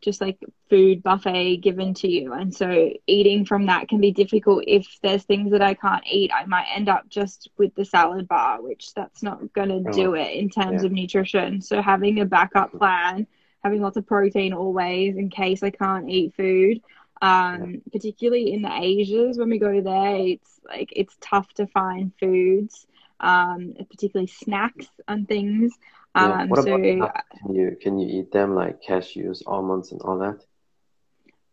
[0.01, 0.37] just like
[0.69, 2.33] food buffet given to you.
[2.33, 4.63] And so eating from that can be difficult.
[4.67, 8.27] If there's things that I can't eat, I might end up just with the salad
[8.27, 10.87] bar, which that's not going to oh, do it in terms yeah.
[10.87, 11.61] of nutrition.
[11.61, 13.27] So having a backup plan,
[13.63, 16.81] having lots of protein always in case I can't eat food.
[17.19, 17.79] Um, yeah.
[17.91, 22.85] particularly in the Asias when we go there, it's like it's tough to find foods,
[23.19, 25.73] um, particularly snacks and things.
[26.17, 26.41] Yeah.
[26.41, 30.17] Um, what so, about can you can you eat them like cashews, almonds, and all
[30.19, 30.39] that?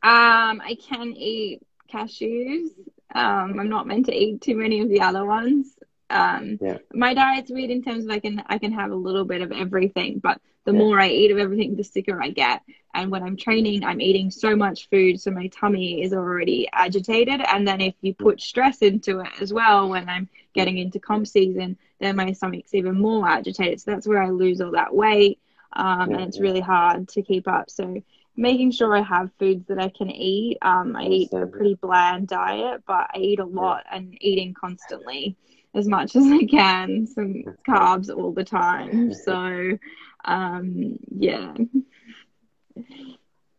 [0.03, 2.69] Um, I can eat cashews.
[3.15, 5.77] Um, I'm not meant to eat too many of the other ones.
[6.11, 6.79] Um, yeah.
[6.93, 9.53] my diet's weird in terms of I can I can have a little bit of
[9.53, 10.79] everything, but the yeah.
[10.79, 12.63] more I eat of everything, the sicker I get.
[12.95, 17.41] And when I'm training, I'm eating so much food, so my tummy is already agitated.
[17.41, 21.27] And then if you put stress into it as well, when I'm getting into comp
[21.27, 23.81] season, then my stomach's even more agitated.
[23.81, 25.41] So that's where I lose all that weight,
[25.73, 27.69] um, yeah, and it's really hard to keep up.
[27.69, 28.03] So
[28.37, 30.59] making sure I have foods that I can eat.
[30.63, 35.37] Um, I eat a pretty bland diet, but I eat a lot and eating constantly
[35.75, 39.13] as much as I can, some carbs all the time.
[39.13, 39.79] So,
[40.25, 41.55] um, yeah.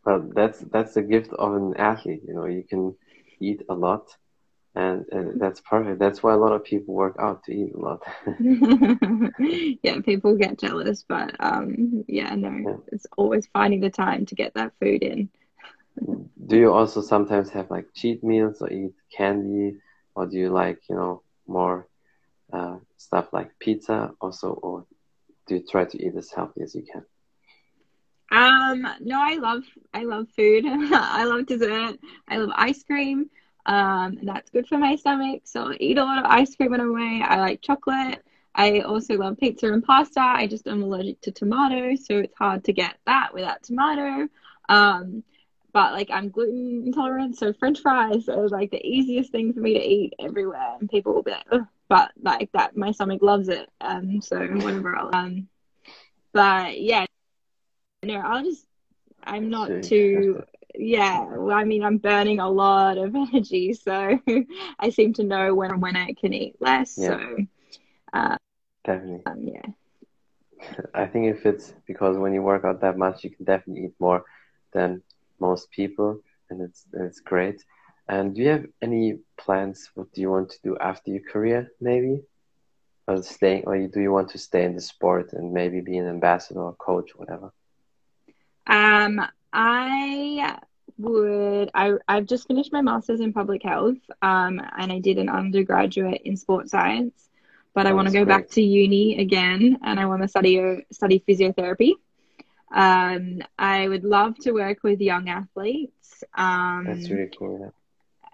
[0.06, 2.22] Well, that's that's the gift of an athlete.
[2.28, 2.96] You know, you can
[3.40, 4.16] eat a lot,
[4.76, 6.00] and, and that's perfect.
[6.00, 8.04] That's why a lot of people work out to eat a lot.
[9.84, 12.78] yeah, people get jealous, but um, yeah, no, yeah.
[12.92, 15.30] it's always finding the time to get that food in.
[16.48, 19.78] do you also sometimes have like cheat meals or eat candy,
[20.14, 21.88] or do you like you know more
[22.56, 24.86] uh, stuff like pizza also, or
[25.48, 27.04] do you try to eat as healthy as you can?
[28.32, 29.64] Um, no, I love
[29.94, 30.66] I love food.
[30.68, 31.98] I love dessert.
[32.28, 33.30] I love ice cream.
[33.66, 35.42] Um, that's good for my stomach.
[35.46, 37.22] So I eat a lot of ice cream in a way.
[37.26, 38.24] I like chocolate.
[38.56, 40.22] I also love pizza and pasta.
[40.22, 44.30] I just am allergic to tomato, so it's hard to get that without tomato.
[44.70, 45.24] Um,
[45.74, 49.74] but like I'm gluten intolerant, so French fries are like the easiest thing for me
[49.74, 51.62] to eat everywhere, and people will be like.
[51.90, 53.70] But like that, my stomach loves it.
[53.82, 54.96] Um, so whatever.
[54.96, 55.48] I'll, um,
[56.34, 57.06] but yeah,
[58.04, 58.66] no, I'll just.
[59.24, 60.44] I'm not too.
[60.78, 64.20] Yeah, well, I mean, I'm burning a lot of energy, so
[64.80, 66.98] I seem to know when when I can eat less.
[66.98, 67.18] Yeah.
[67.18, 67.38] So,
[68.14, 68.38] uh,
[68.84, 69.24] definitely.
[69.26, 70.76] Um, yeah.
[70.94, 73.96] I think if it's because when you work out that much, you can definitely eat
[74.00, 74.24] more
[74.74, 75.02] than
[75.40, 76.20] most people,
[76.50, 77.64] and it's it's great.
[78.08, 79.90] And do you have any plans?
[79.96, 82.22] What do you want to do after your career, maybe,
[83.08, 86.08] or staying, or do you want to stay in the sport and maybe be an
[86.08, 87.52] ambassador or coach, whatever?
[88.68, 90.58] Um, I
[90.98, 91.72] would.
[91.74, 93.98] I I've just finished my master's in public health.
[94.22, 97.30] Um, and I did an undergraduate in sports science.
[97.74, 98.38] But oh, I want to go great.
[98.38, 101.94] back to uni again, and I want to study study physiotherapy.
[102.74, 106.24] Um, I would love to work with young athletes.
[106.36, 107.74] Um, That's really cool.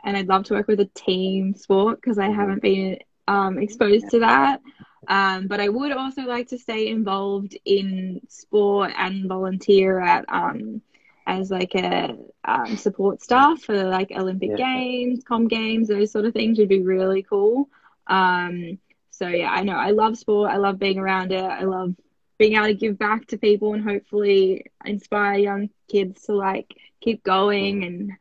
[0.03, 2.39] And I'd love to work with a team sport because I mm-hmm.
[2.39, 4.61] haven't been um, exposed to that.
[5.07, 10.81] Um, but I would also like to stay involved in sport and volunteer at um,
[11.25, 14.57] as like a um, support staff for like Olympic yeah.
[14.57, 17.69] Games, Com Games, those sort of things would be really cool.
[18.07, 18.79] Um,
[19.09, 20.51] so yeah, I know I love sport.
[20.51, 21.43] I love being around it.
[21.43, 21.95] I love
[22.37, 27.23] being able to give back to people and hopefully inspire young kids to like keep
[27.23, 28.11] going and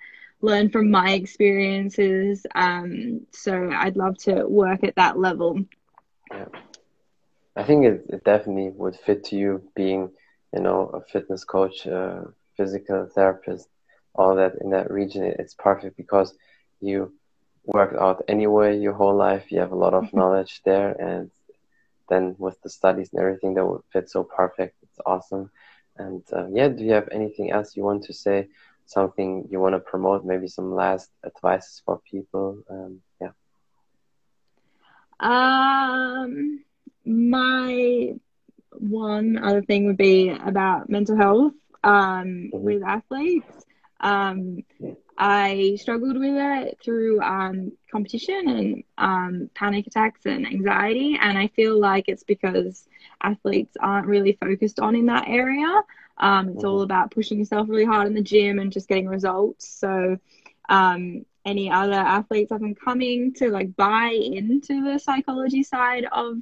[0.40, 2.46] learn from my experiences.
[2.54, 5.60] Um, so I'd love to work at that level.
[6.30, 6.46] Yeah.
[7.56, 10.10] I think it, it definitely would fit to you being,
[10.54, 12.22] you know, a fitness coach, uh,
[12.56, 13.68] physical therapist,
[14.14, 16.34] all that in that region, it's perfect because
[16.80, 17.12] you
[17.64, 19.50] worked out anyway your whole life.
[19.50, 20.18] You have a lot of mm-hmm.
[20.18, 21.30] knowledge there, and
[22.08, 24.76] then with the studies and everything, that would fit so perfect.
[24.82, 25.50] It's awesome.
[25.96, 28.48] And um, yeah, do you have anything else you want to say?
[28.90, 30.24] Something you want to promote?
[30.24, 32.64] Maybe some last advices for people?
[32.68, 33.30] Um, yeah.
[35.20, 36.64] Um,
[37.04, 38.14] my
[38.72, 41.52] one other thing would be about mental health
[41.84, 42.60] um, mm-hmm.
[42.60, 43.46] with athletes.
[44.00, 44.64] Um,
[45.16, 51.16] I struggled with it through um, competition and um, panic attacks and anxiety.
[51.20, 52.88] And I feel like it's because
[53.22, 55.82] athletes aren't really focused on in that area.
[56.20, 56.84] Um, it's all mm-hmm.
[56.84, 59.66] about pushing yourself really hard in the gym and just getting results.
[59.68, 60.18] So,
[60.68, 66.36] um, any other athletes up and coming to like buy into the psychology side of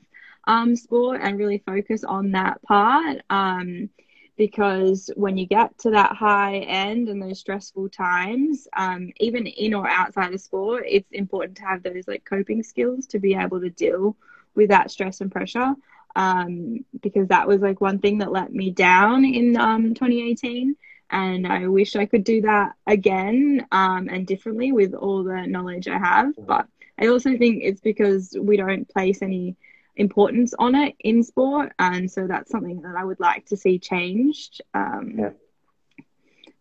[0.45, 3.23] um, sport and really focus on that part.
[3.31, 3.89] Um,
[4.37, 9.75] because when you get to that high end and those stressful times, um, even in
[9.75, 13.61] or outside of sport, it's important to have those like coping skills to be able
[13.61, 14.17] to deal
[14.55, 15.75] with that stress and pressure.
[16.17, 20.77] Um, because that was like one thing that let me down in um, 2018.
[21.11, 25.89] And I wish I could do that again um, and differently with all the knowledge
[25.89, 26.35] I have.
[26.37, 26.67] But
[26.99, 29.57] I also think it's because we don't place any
[29.99, 33.79] importance on it in sport, and so that's something that I would like to see
[33.79, 34.63] changed.
[34.73, 35.31] Um, yeah.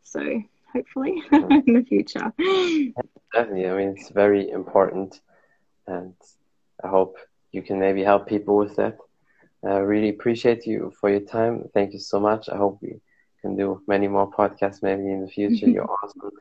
[0.03, 0.43] So
[0.73, 2.33] hopefully in the future.
[3.33, 5.19] Definitely, I mean it's very important,
[5.85, 6.15] and
[6.83, 7.17] I hope
[7.51, 8.97] you can maybe help people with that.
[9.67, 11.63] I really appreciate you for your time.
[11.73, 12.49] Thank you so much.
[12.49, 12.99] I hope we
[13.41, 15.69] can do many more podcasts maybe in the future.
[15.69, 16.31] You're awesome.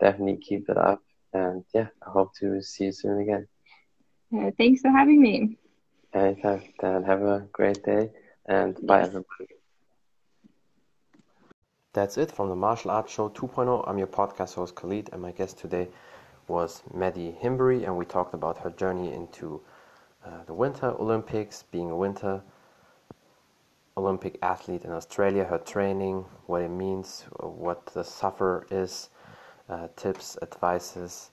[0.00, 1.02] Definitely keep it up.
[1.32, 3.46] And yeah, I hope to see you soon again.
[4.30, 5.56] Yeah, thanks for having me.
[6.12, 7.02] Anytime, Dan.
[7.04, 8.10] Have a great day
[8.46, 9.48] and bye, everybody.
[11.94, 13.88] That's it from the Martial Arts Show 2.0.
[13.88, 15.88] I'm your podcast host, Khalid, and my guest today
[16.46, 19.62] was Madi Himbury, and we talked about her journey into
[20.24, 22.42] uh, the Winter Olympics, being a winter
[23.96, 29.08] Olympic athlete in Australia, her training, what it means, what the suffer is,
[29.68, 31.30] uh, tips, advices,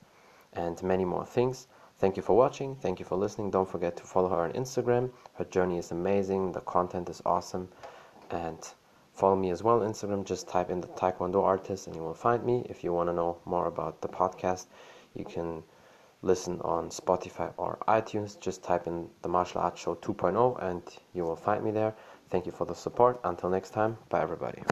[0.53, 1.67] and many more things.
[1.97, 2.75] Thank you for watching.
[2.75, 3.51] Thank you for listening.
[3.51, 5.11] Don't forget to follow her on Instagram.
[5.35, 6.51] Her journey is amazing.
[6.51, 7.69] The content is awesome.
[8.29, 8.59] And
[9.13, 10.25] follow me as well on Instagram.
[10.25, 12.65] Just type in the Taekwondo artist and you will find me.
[12.69, 14.67] If you want to know more about the podcast,
[15.13, 15.63] you can
[16.23, 18.39] listen on Spotify or iTunes.
[18.39, 20.81] Just type in the Martial Arts Show 2.0 and
[21.13, 21.93] you will find me there.
[22.29, 23.19] Thank you for the support.
[23.23, 24.63] Until next time, bye everybody.